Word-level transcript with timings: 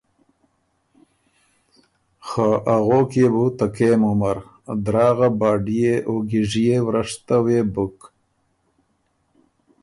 خه 2.27 2.47
اغوک 2.75 3.11
يې 3.19 3.27
بو 3.33 3.45
ته 3.57 3.65
کېم 3.75 4.01
عمر۔ 4.09 4.37
دراغه 4.85 5.27
باډيې 5.39 5.93
او 6.07 6.13
ګیژيے 6.29 6.77
ورشته 6.87 7.35
وې 7.45 7.59
بُک۔ 7.73 7.97